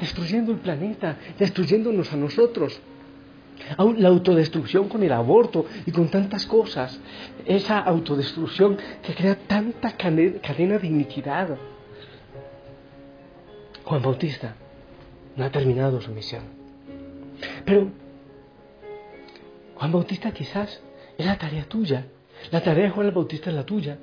Destruyendo 0.00 0.52
el 0.52 0.58
planeta, 0.58 1.16
destruyéndonos 1.38 2.12
a 2.12 2.16
nosotros 2.16 2.80
la 3.96 4.08
autodestrucción 4.08 4.88
con 4.88 5.02
el 5.02 5.12
aborto 5.12 5.66
y 5.86 5.92
con 5.92 6.08
tantas 6.08 6.46
cosas, 6.46 6.98
esa 7.44 7.78
autodestrucción 7.80 8.78
que 9.02 9.14
crea 9.14 9.36
tanta 9.46 9.92
cadena 9.92 10.78
de 10.78 10.86
iniquidad. 10.86 11.56
Juan 13.84 14.02
Bautista 14.02 14.54
no 15.36 15.44
ha 15.44 15.50
terminado 15.50 16.00
su 16.00 16.10
misión. 16.12 16.42
Pero 17.64 17.88
Juan 19.76 19.92
Bautista 19.92 20.32
quizás 20.32 20.80
es 21.16 21.26
la 21.26 21.38
tarea 21.38 21.64
tuya 21.64 22.06
la 22.50 22.62
tarea 22.62 22.84
de 22.84 22.90
Juan 22.90 23.06
el 23.06 23.12
Bautista 23.12 23.50
es 23.50 23.56
la 23.56 23.64
tuya. 23.64 23.98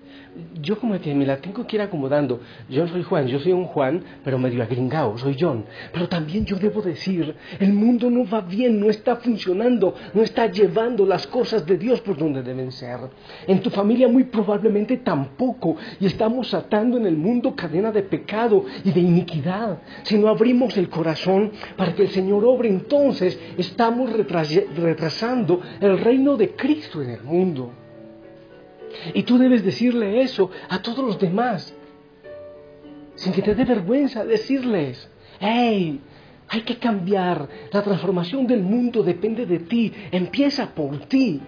Yo 0.62 0.78
como 0.78 1.00
que 1.00 1.16
me 1.16 1.26
la 1.26 1.38
tengo 1.38 1.66
que 1.66 1.78
ir 1.78 1.82
acomodando. 1.82 2.42
Yo 2.70 2.88
soy 2.88 3.04
Juan, 3.04 3.28
yo 3.28 3.40
soy 3.40 3.54
un 3.54 3.66
Juan, 3.66 4.04
pero 4.24 4.38
medio 4.38 4.62
agringado, 4.62 5.18
soy 5.18 5.36
John. 5.40 5.66
Pero 5.94 6.10
también 6.10 6.46
yo 6.46 6.58
debo 6.58 6.82
decir, 6.82 7.36
el 7.60 7.74
mundo 7.74 8.10
no 8.10 8.30
va 8.30 8.42
bien, 8.42 8.80
no 8.80 8.90
está 8.90 9.16
funcionando, 9.16 9.96
no 10.14 10.22
está 10.22 10.52
llevando 10.52 11.06
las 11.06 11.26
cosas 11.28 11.66
de 11.66 11.78
Dios 11.78 12.02
por 12.02 12.18
donde 12.18 12.44
deben 12.44 12.72
ser. 12.72 13.00
En 13.48 13.62
tu 13.62 13.70
familia 13.70 14.08
muy 14.08 14.26
probablemente 14.26 14.98
tampoco. 14.98 15.78
Y 16.00 16.06
estamos 16.06 16.54
atando 16.54 16.98
en 16.98 17.06
el 17.06 17.16
mundo 17.16 17.56
cadena 17.56 17.92
de 17.92 18.04
pecado 18.04 18.66
y 18.84 18.92
de 18.92 19.00
iniquidad. 19.00 19.80
Si 20.04 20.18
no 20.18 20.28
abrimos 20.28 20.78
el 20.78 20.90
corazón 20.90 21.52
para 21.78 21.96
que 21.96 22.04
el 22.04 22.10
Señor 22.10 22.46
obre, 22.46 22.70
entonces 22.70 23.40
estamos 23.58 24.12
retrasando 24.12 25.62
el 25.80 25.98
reino 26.00 26.38
de 26.38 26.56
Cristo 26.56 27.02
en 27.02 27.10
el 27.12 27.24
mundo. 27.24 27.85
Y 29.14 29.24
tú 29.24 29.38
debes 29.38 29.64
decirle 29.64 30.22
eso 30.22 30.50
a 30.70 30.82
todos 30.82 31.06
los 31.06 31.20
demás, 31.20 31.74
sin 33.16 33.34
que 33.34 33.42
te 33.42 33.56
dé 33.56 33.66
vergüenza 33.66 34.26
decirles, 34.26 35.10
hey, 35.40 36.00
hay 36.48 36.62
que 36.62 36.78
cambiar, 36.78 37.48
la 37.72 37.82
transformación 37.82 38.46
del 38.48 38.62
mundo 38.62 39.04
depende 39.04 39.46
de 39.46 39.60
ti, 39.60 39.94
empieza 40.12 40.74
por 40.74 41.00
ti. 41.06 41.42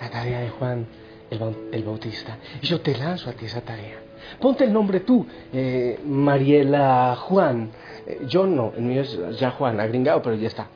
La 0.00 0.10
tarea 0.10 0.40
de 0.40 0.50
Juan 0.50 0.86
el, 1.30 1.84
Bautista. 1.84 2.38
Yo 2.62 2.80
te 2.80 2.96
lanzo 2.96 3.30
a 3.30 3.32
ti 3.32 3.46
esa 3.46 3.60
tarea. 3.60 4.02
Ponte 4.40 4.64
el 4.64 4.72
nombre 4.72 5.00
tú, 5.00 5.26
eh, 5.52 5.98
Mariela 6.04 7.16
Juan. 7.16 7.70
Eh, 8.06 8.22
yo 8.28 8.46
no, 8.46 8.72
el 8.76 8.82
mío 8.82 9.02
es 9.02 9.18
ya 9.38 9.50
Juan, 9.52 9.80
agringado, 9.80 10.22
pero 10.22 10.36
ya 10.36 10.48
está. 10.48 10.68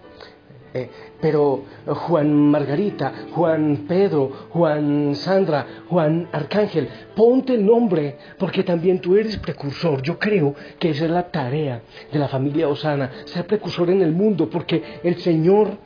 Eh, 0.72 0.88
pero 1.20 1.64
Juan 1.86 2.50
Margarita, 2.50 3.12
Juan 3.32 3.86
Pedro, 3.88 4.30
Juan 4.50 5.14
Sandra, 5.16 5.66
Juan 5.88 6.28
Arcángel, 6.30 6.88
ponte 7.14 7.54
el 7.54 7.66
nombre, 7.66 8.16
porque 8.38 8.62
también 8.62 9.00
tú 9.00 9.16
eres 9.16 9.36
precursor. 9.38 10.00
Yo 10.02 10.18
creo 10.18 10.54
que 10.78 10.90
esa 10.90 11.06
es 11.06 11.10
la 11.10 11.28
tarea 11.30 11.82
de 12.12 12.18
la 12.18 12.28
familia 12.28 12.68
Osana, 12.68 13.10
ser 13.24 13.46
precursor 13.46 13.90
en 13.90 14.02
el 14.02 14.12
mundo, 14.12 14.48
porque 14.48 15.00
el 15.02 15.16
Señor 15.16 15.76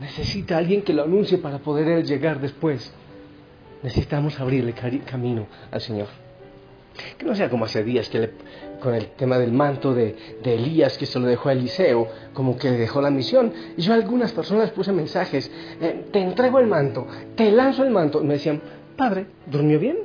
necesita 0.00 0.56
a 0.56 0.58
alguien 0.58 0.82
que 0.82 0.94
lo 0.94 1.04
anuncie 1.04 1.38
para 1.38 1.58
poder 1.58 2.04
llegar 2.04 2.40
después. 2.40 2.92
Necesitamos 3.82 4.40
abrirle 4.40 4.72
camino 4.72 5.46
al 5.70 5.80
Señor. 5.80 6.31
Que 7.18 7.24
no 7.24 7.34
sea 7.34 7.48
como 7.48 7.64
hace 7.64 7.82
días 7.82 8.08
que 8.08 8.30
con 8.80 8.94
el 8.94 9.06
tema 9.08 9.38
del 9.38 9.52
manto 9.52 9.94
de, 9.94 10.16
Elías 10.44 10.98
que 10.98 11.06
se 11.06 11.18
lo 11.18 11.26
dejó 11.26 11.48
a 11.48 11.52
Eliseo, 11.52 12.08
como 12.32 12.56
que 12.56 12.70
le 12.70 12.78
dejó 12.78 13.00
la 13.00 13.10
misión. 13.10 13.52
Y 13.76 13.82
yo 13.82 13.92
a 13.92 13.96
algunas 13.96 14.32
personas 14.32 14.70
puse 14.70 14.92
mensajes, 14.92 15.50
eh, 15.80 16.06
te 16.12 16.20
entrego 16.20 16.58
el 16.58 16.66
manto, 16.66 17.06
te 17.36 17.50
lanzo 17.52 17.84
el 17.84 17.90
manto. 17.90 18.20
Y 18.22 18.26
me 18.26 18.34
decían, 18.34 18.60
padre, 18.96 19.26
¿durmió 19.46 19.78
bien? 19.78 19.98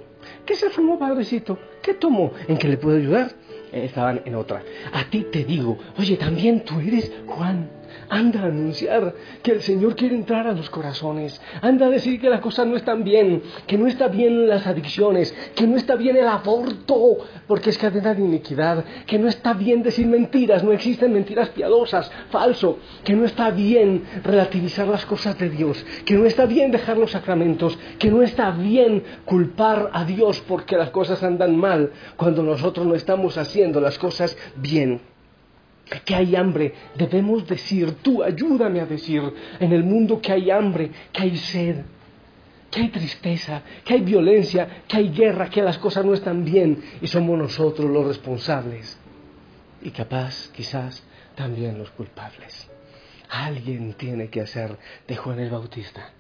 ¿Qué 0.46 0.56
se 0.56 0.70
formó, 0.70 1.00
padrecito? 1.00 1.58
¿Qué 1.82 1.94
tomó? 1.94 2.32
¿En 2.48 2.58
qué 2.58 2.68
le 2.68 2.78
puedo 2.78 2.98
ayudar? 2.98 3.32
Eh, 3.72 3.86
estaban 3.86 4.22
en 4.26 4.36
otra. 4.36 4.62
A 4.94 5.10
ti 5.10 5.26
te 5.32 5.44
digo, 5.44 5.78
oye, 5.98 6.18
también 6.18 6.64
tú 6.64 6.80
eres 6.80 7.12
Juan. 7.26 7.70
Anda 8.10 8.42
a 8.42 8.46
anunciar 8.46 9.14
que 9.44 9.52
el 9.52 9.62
Señor 9.62 9.96
quiere 9.96 10.16
entrar 10.16 10.48
a 10.48 10.54
los 10.54 10.70
corazones. 10.70 11.42
Anda 11.62 11.88
a 11.88 11.90
decir 11.90 12.20
que 12.20 12.30
las 12.30 12.40
cosas 12.40 12.68
no 12.68 12.78
están 12.78 13.04
bien, 13.04 13.44
que 13.66 13.78
no 13.78 13.88
está 13.88 14.08
bien 14.08 14.48
las 14.48 14.66
adicciones, 14.66 15.34
que 15.56 15.68
no 15.68 15.76
está 15.76 15.96
bien 15.96 16.16
el 16.16 16.28
aborto, 16.28 17.18
porque 17.48 17.70
es 17.70 17.78
cadena 17.78 18.14
de 18.14 18.24
iniquidad, 18.24 18.86
que 19.06 19.20
no 19.20 19.28
está 19.28 19.54
bien 19.54 19.84
decir 19.84 20.08
mentiras, 20.08 20.64
no 20.64 20.72
existen 20.72 21.14
mentiras 21.14 21.50
piadosas, 21.50 22.12
falso, 22.30 22.80
que 23.04 23.14
no 23.14 23.26
está 23.26 23.52
bien 23.52 24.04
relativizar 24.24 24.88
las 24.88 25.06
cosas 25.06 25.38
de 25.38 25.50
Dios, 25.50 25.86
que 26.06 26.16
no 26.16 26.26
está 26.26 26.46
bien 26.46 26.72
dejar 26.72 26.98
los 26.98 27.12
sacramentos, 27.12 27.78
que 28.00 28.10
no 28.10 28.22
está 28.22 28.52
bien 28.52 29.04
culpar 29.26 29.90
a 29.94 30.06
Dios 30.06 30.42
porque 30.48 30.78
las 30.78 30.92
cosas 30.92 31.24
andan 31.24 31.58
mal 31.58 31.92
cuando 32.16 32.44
nosotros 32.44 32.86
no 32.86 32.96
estamos 32.96 33.38
haciendo 33.38 33.82
las 33.82 33.98
cosas 33.98 34.38
bien 34.56 35.02
que 36.04 36.16
hay 36.16 36.36
hambre, 36.36 36.74
debemos 36.96 37.48
decir, 37.48 37.96
tú 38.02 38.24
ayúdame 38.24 38.82
a 38.82 38.86
decir 38.86 39.22
en 39.60 39.72
el 39.72 39.84
mundo 39.84 40.22
que 40.22 40.32
hay 40.32 40.52
hambre, 40.52 40.92
que 41.12 41.24
hay 41.24 41.38
sed, 41.38 41.78
que 42.70 42.82
hay 42.82 42.90
tristeza, 42.90 43.62
que 43.86 43.94
hay 43.94 44.02
violencia, 44.02 44.84
que 44.88 44.98
hay 44.98 45.10
guerra, 45.10 45.50
que 45.50 45.62
las 45.62 45.78
cosas 45.78 46.06
no 46.06 46.14
están 46.14 46.44
bien 46.44 46.84
y 47.02 47.08
somos 47.08 47.38
nosotros 47.38 47.90
los 47.90 48.06
responsables. 48.06 49.00
Y 49.82 49.92
capaz, 49.92 50.50
quizás, 50.50 51.04
también 51.36 51.78
los 51.78 51.92
culpables. 51.92 52.70
Alguien 53.30 53.94
tiene 53.94 54.30
que 54.30 54.42
hacer 54.42 54.78
de 55.08 55.16
Juan 55.16 55.40
el 55.40 55.50
Bautista 55.50 56.12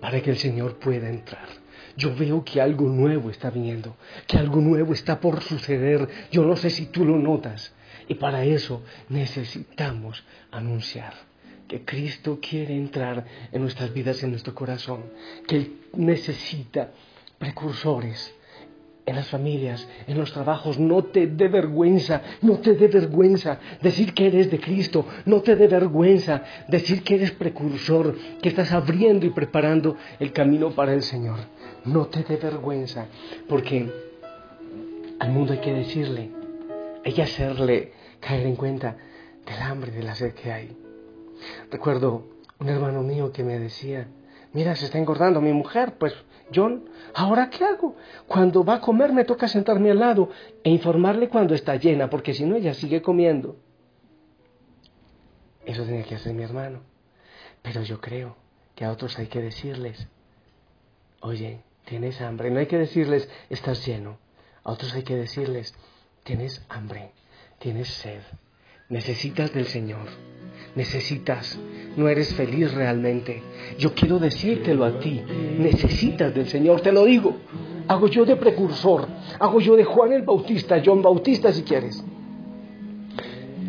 para 0.00 0.20
que 0.20 0.30
el 0.30 0.36
Señor 0.36 0.78
pueda 0.78 1.08
entrar. 1.08 1.48
Yo 1.96 2.14
veo 2.14 2.44
que 2.44 2.60
algo 2.60 2.88
nuevo 2.88 3.30
está 3.30 3.50
viniendo, 3.50 3.96
que 4.26 4.38
algo 4.38 4.60
nuevo 4.60 4.92
está 4.92 5.20
por 5.20 5.42
suceder. 5.42 6.08
Yo 6.30 6.44
no 6.44 6.56
sé 6.56 6.70
si 6.70 6.86
tú 6.86 7.04
lo 7.04 7.18
notas. 7.18 7.74
Y 8.10 8.16
para 8.16 8.42
eso 8.42 8.82
necesitamos 9.08 10.24
anunciar 10.50 11.14
que 11.68 11.84
Cristo 11.84 12.40
quiere 12.42 12.74
entrar 12.74 13.24
en 13.52 13.62
nuestras 13.62 13.94
vidas, 13.94 14.20
en 14.24 14.30
nuestro 14.30 14.52
corazón, 14.52 15.04
que 15.46 15.70
necesita 15.94 16.90
precursores 17.38 18.34
en 19.06 19.14
las 19.14 19.28
familias, 19.28 19.86
en 20.08 20.18
los 20.18 20.32
trabajos. 20.32 20.76
No 20.76 21.04
te 21.04 21.28
dé 21.28 21.46
vergüenza, 21.46 22.20
no 22.42 22.58
te 22.58 22.74
dé 22.74 22.88
vergüenza 22.88 23.60
decir 23.80 24.12
que 24.12 24.26
eres 24.26 24.50
de 24.50 24.58
Cristo, 24.58 25.06
no 25.24 25.40
te 25.42 25.54
dé 25.54 25.68
vergüenza 25.68 26.42
decir 26.66 27.04
que 27.04 27.14
eres 27.14 27.30
precursor, 27.30 28.18
que 28.42 28.48
estás 28.48 28.72
abriendo 28.72 29.24
y 29.24 29.30
preparando 29.30 29.96
el 30.18 30.32
camino 30.32 30.72
para 30.72 30.94
el 30.94 31.02
Señor. 31.02 31.38
No 31.84 32.06
te 32.06 32.24
dé 32.24 32.38
vergüenza, 32.38 33.06
porque 33.48 33.88
al 35.20 35.30
mundo 35.30 35.52
hay 35.52 35.60
que 35.60 35.74
decirle, 35.74 36.32
hay 37.04 37.12
que 37.12 37.22
hacerle 37.22 37.99
caer 38.20 38.46
en 38.46 38.56
cuenta 38.56 38.96
del 39.46 39.60
hambre, 39.62 39.90
de 39.90 40.02
la 40.02 40.14
sed 40.14 40.34
que 40.34 40.52
hay. 40.52 40.76
Recuerdo 41.70 42.26
un 42.58 42.68
hermano 42.68 43.02
mío 43.02 43.32
que 43.32 43.42
me 43.42 43.58
decía, 43.58 44.08
mira, 44.52 44.76
se 44.76 44.84
está 44.84 44.98
engordando 44.98 45.40
mi 45.40 45.52
mujer, 45.52 45.94
pues 45.98 46.14
John, 46.54 46.88
¿ahora 47.14 47.48
qué 47.50 47.64
hago? 47.64 47.96
Cuando 48.26 48.64
va 48.64 48.74
a 48.74 48.80
comer 48.80 49.12
me 49.12 49.24
toca 49.24 49.48
sentarme 49.48 49.90
al 49.90 50.00
lado 50.00 50.30
e 50.62 50.70
informarle 50.70 51.28
cuando 51.28 51.54
está 51.54 51.76
llena, 51.76 52.10
porque 52.10 52.34
si 52.34 52.44
no 52.44 52.56
ella 52.56 52.74
sigue 52.74 53.02
comiendo. 53.02 53.56
Eso 55.64 55.84
tenía 55.84 56.04
que 56.04 56.16
hacer 56.16 56.34
mi 56.34 56.42
hermano. 56.42 56.80
Pero 57.62 57.82
yo 57.82 58.00
creo 58.00 58.36
que 58.74 58.84
a 58.84 58.90
otros 58.90 59.18
hay 59.18 59.26
que 59.26 59.40
decirles, 59.40 60.08
oye, 61.20 61.62
tienes 61.84 62.20
hambre. 62.20 62.50
No 62.50 62.58
hay 62.58 62.66
que 62.66 62.78
decirles, 62.78 63.28
estás 63.50 63.86
lleno. 63.86 64.18
A 64.64 64.72
otros 64.72 64.94
hay 64.94 65.02
que 65.02 65.16
decirles, 65.16 65.74
tienes 66.24 66.64
hambre 66.68 67.12
tienes 67.60 67.88
sed, 67.88 68.22
necesitas 68.88 69.52
del 69.52 69.66
Señor, 69.66 70.08
necesitas, 70.74 71.60
no 71.96 72.08
eres 72.08 72.34
feliz 72.34 72.72
realmente. 72.72 73.42
Yo 73.78 73.94
quiero 73.94 74.18
decírtelo 74.18 74.84
a 74.84 74.98
ti, 74.98 75.20
necesitas 75.58 76.34
del 76.34 76.48
Señor, 76.48 76.80
te 76.80 76.90
lo 76.90 77.04
digo. 77.04 77.36
Hago 77.86 78.08
yo 78.08 78.24
de 78.24 78.36
precursor, 78.36 79.06
hago 79.38 79.60
yo 79.60 79.76
de 79.76 79.84
Juan 79.84 80.12
el 80.12 80.22
Bautista, 80.22 80.80
John 80.84 81.02
Bautista 81.02 81.52
si 81.52 81.62
quieres. 81.62 82.02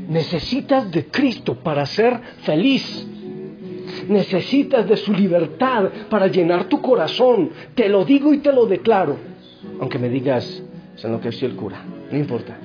Necesitas 0.07 0.89
de 0.89 1.07
Cristo 1.07 1.55
para 1.55 1.85
ser 1.85 2.19
feliz. 2.43 3.07
Necesitas 4.07 4.87
de 4.87 4.95
su 4.95 5.11
libertad 5.13 5.89
para 6.09 6.27
llenar 6.27 6.65
tu 6.65 6.81
corazón. 6.81 7.49
Te 7.75 7.89
lo 7.89 8.05
digo 8.05 8.33
y 8.33 8.37
te 8.37 8.53
lo 8.53 8.65
declaro. 8.65 9.17
Aunque 9.79 9.99
me 9.99 10.09
digas, 10.09 10.63
se 10.95 11.07
enloqueció 11.07 11.47
el 11.47 11.55
cura, 11.55 11.83
no 12.09 12.17
importa 12.17 12.57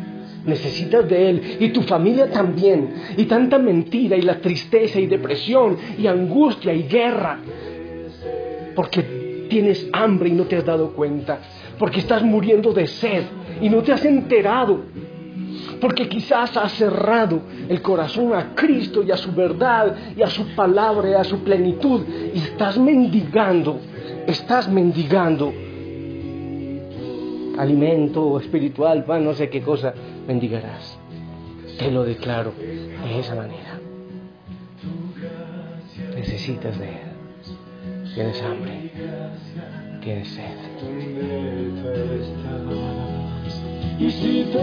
necesitas 0.47 1.09
de 1.09 1.31
Él. 1.31 1.57
Y 1.61 1.69
tu 1.71 1.83
familia 1.83 2.31
también. 2.31 2.95
Y 3.17 3.25
tanta 3.25 3.59
mentira 3.59 4.17
y 4.17 4.23
la 4.23 4.41
tristeza 4.41 4.99
y 4.99 5.07
depresión 5.07 5.77
y 5.99 6.07
angustia 6.07 6.73
y 6.73 6.85
guerra. 6.85 7.39
Porque 8.75 9.17
tienes 9.49 9.89
hambre 9.93 10.29
y 10.29 10.33
no 10.33 10.45
te 10.45 10.57
has 10.57 10.65
dado 10.65 10.93
cuenta, 10.93 11.39
porque 11.79 12.01
estás 12.01 12.23
muriendo 12.23 12.73
de 12.73 12.87
sed 12.87 13.25
y 13.61 13.69
no 13.69 13.83
te 13.83 13.93
has 13.93 14.05
enterado, 14.05 14.81
porque 15.81 16.09
quizás 16.09 16.57
has 16.57 16.73
cerrado 16.73 17.41
el 17.69 17.81
corazón 17.83 18.35
a 18.35 18.55
Cristo 18.55 19.03
y 19.03 19.11
a 19.11 19.17
su 19.17 19.33
verdad 19.33 19.95
y 20.17 20.23
a 20.23 20.27
su 20.27 20.55
palabra 20.55 21.11
y 21.11 21.15
a 21.15 21.25
su 21.25 21.39
plenitud. 21.41 22.03
Y 22.35 22.39
estás 22.39 22.79
mendigando, 22.79 23.81
estás 24.27 24.69
mendigando 24.69 25.53
alimento 27.59 28.39
espiritual, 28.39 29.05
pan, 29.05 29.25
no 29.25 29.33
sé 29.33 29.49
qué 29.49 29.63
cosa, 29.63 29.95
mendigarás. 30.27 30.99
Te 31.79 31.91
lo 31.91 32.05
declaro 32.05 32.53
de 32.53 33.19
esa 33.21 33.35
manera. 33.35 33.81
Necesitas 36.15 36.79
de 36.79 36.89
Él. 36.89 37.17
Tienes 38.15 38.43
hambre. 38.43 38.91
Tienes 40.03 40.29
sed. 40.29 40.57
Y 43.99 44.11
si 44.11 44.51
tú 44.53 44.59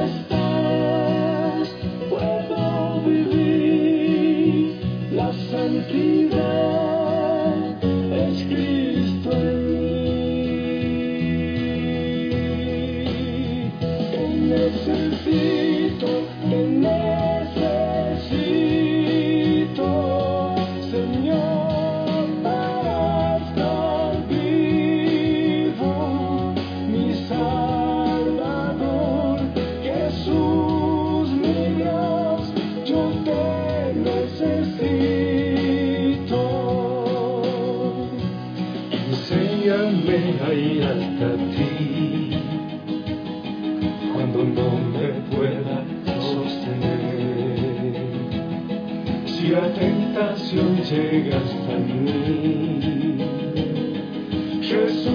Enséñame 39.54 40.40
a 40.46 40.54
ir 40.54 40.84
hasta 40.84 41.30
ti 41.54 42.32
cuando 44.14 44.44
no 44.44 44.70
me 44.94 45.08
pueda 45.30 45.78
sostener. 46.20 47.94
Si 49.26 49.48
la 49.50 49.72
tentación 49.74 50.82
llega 50.82 51.38
hasta 51.38 51.78
mí, 51.78 53.20
Jesús, 54.62 55.13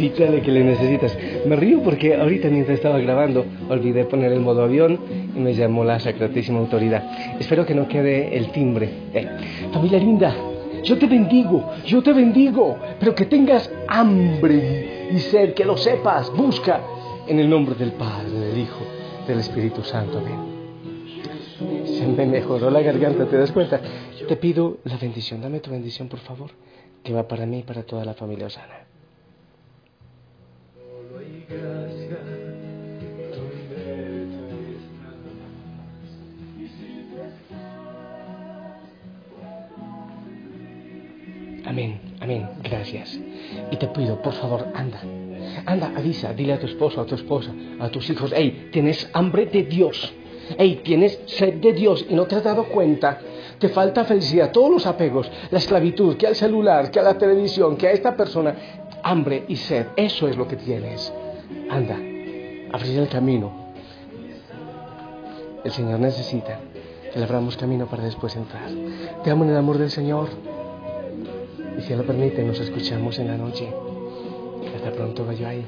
Grítale 0.00 0.40
que 0.40 0.50
le 0.50 0.64
necesitas. 0.64 1.14
Me 1.44 1.56
río 1.56 1.82
porque 1.82 2.14
ahorita 2.14 2.48
mientras 2.48 2.76
estaba 2.76 2.98
grabando 3.00 3.44
olvidé 3.68 4.06
poner 4.06 4.32
el 4.32 4.40
modo 4.40 4.62
avión 4.62 4.98
y 5.36 5.38
me 5.38 5.52
llamó 5.52 5.84
la 5.84 6.00
sacratísima 6.00 6.58
autoridad. 6.58 7.04
Espero 7.38 7.66
que 7.66 7.74
no 7.74 7.86
quede 7.86 8.34
el 8.34 8.50
timbre. 8.50 8.88
Eh, 9.12 9.28
familia 9.70 9.98
linda, 9.98 10.34
yo 10.84 10.96
te 10.96 11.04
bendigo, 11.04 11.70
yo 11.84 12.02
te 12.02 12.14
bendigo, 12.14 12.78
pero 12.98 13.14
que 13.14 13.26
tengas 13.26 13.70
hambre 13.88 15.10
y 15.12 15.18
sed, 15.18 15.52
que 15.52 15.66
lo 15.66 15.76
sepas, 15.76 16.34
busca 16.34 16.80
en 17.28 17.38
el 17.38 17.50
nombre 17.50 17.74
del 17.74 17.92
Padre, 17.92 18.30
del 18.30 18.58
Hijo, 18.58 18.80
del 19.28 19.40
Espíritu 19.40 19.82
Santo. 19.82 20.16
Amén. 20.16 21.84
Se 21.84 22.06
me 22.06 22.24
mejoró 22.24 22.70
la 22.70 22.80
garganta, 22.80 23.26
¿te 23.26 23.36
das 23.36 23.52
cuenta? 23.52 23.78
Te 24.26 24.36
pido 24.36 24.78
la 24.84 24.96
bendición, 24.96 25.42
dame 25.42 25.60
tu 25.60 25.70
bendición, 25.70 26.08
por 26.08 26.20
favor, 26.20 26.52
que 27.04 27.12
va 27.12 27.28
para 27.28 27.44
mí 27.44 27.58
y 27.58 27.62
para 27.64 27.82
toda 27.82 28.06
la 28.06 28.14
familia 28.14 28.46
Osana. 28.46 28.89
Amén, 41.66 42.00
amén, 42.20 42.48
gracias. 42.62 43.18
Y 43.72 43.76
te 43.76 43.88
pido, 43.88 44.22
por 44.22 44.32
favor, 44.34 44.68
anda. 44.74 45.00
Anda, 45.66 45.92
avisa, 45.96 46.32
dile 46.34 46.52
a 46.52 46.60
tu 46.60 46.66
esposo, 46.66 47.00
a 47.00 47.06
tu 47.06 47.16
esposa, 47.16 47.52
a 47.80 47.88
tus 47.88 48.08
hijos, 48.10 48.32
hey, 48.34 48.68
tienes 48.70 49.10
hambre 49.12 49.46
de 49.46 49.64
Dios. 49.64 50.12
Hey, 50.56 50.82
tienes 50.84 51.20
sed 51.26 51.54
de 51.54 51.72
Dios 51.72 52.06
y 52.08 52.14
no 52.14 52.26
te 52.26 52.36
has 52.36 52.44
dado 52.44 52.64
cuenta. 52.64 53.18
Te 53.58 53.68
falta 53.70 54.04
felicidad, 54.04 54.52
todos 54.52 54.70
los 54.70 54.86
apegos, 54.86 55.30
la 55.50 55.58
esclavitud, 55.58 56.16
que 56.16 56.28
al 56.28 56.36
celular, 56.36 56.92
que 56.92 57.00
a 57.00 57.02
la 57.02 57.18
televisión, 57.18 57.76
que 57.76 57.88
a 57.88 57.92
esta 57.92 58.16
persona. 58.16 58.54
Hambre 59.02 59.44
y 59.48 59.56
sed, 59.56 59.86
eso 59.96 60.28
es 60.28 60.36
lo 60.36 60.46
que 60.46 60.56
tienes. 60.56 61.12
Anda, 61.70 61.96
abrir 62.72 62.98
el 62.98 63.08
camino. 63.08 63.52
El 65.64 65.70
Señor 65.70 66.00
necesita 66.00 66.58
que 67.12 67.18
le 67.18 67.24
abramos 67.24 67.56
camino 67.56 67.86
para 67.86 68.02
después 68.02 68.34
entrar. 68.34 68.68
Te 69.22 69.30
amo 69.30 69.44
en 69.44 69.50
el 69.50 69.56
amor 69.56 69.78
del 69.78 69.90
Señor. 69.90 70.28
Y 71.78 71.82
si 71.82 71.92
Él 71.92 72.00
lo 72.00 72.06
permite, 72.06 72.42
nos 72.42 72.58
escuchamos 72.58 73.20
en 73.20 73.28
la 73.28 73.36
noche. 73.36 73.72
Hasta 74.74 74.90
pronto, 74.90 75.24
vaya 75.24 75.50
ahí. 75.50 75.64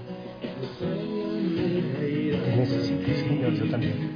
Te 2.44 2.56
necesito, 2.56 3.14
Señor, 3.14 3.52
yo 3.52 3.70
también. 3.70 4.10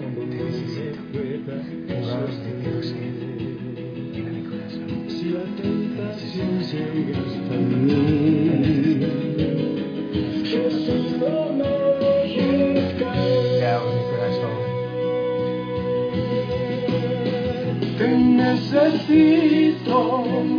Te 0.00 0.06
necesito. 0.36 0.98
Tengo. 1.86 2.26
Llena 4.12 4.30
mi 4.30 4.42
corazón. 4.42 4.88
Te 5.56 5.62
necesito. 6.02 8.23
Necesito, 18.74 20.53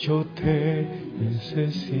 yo 0.00 0.24
te 0.34 0.86
necesito. 1.20 2.00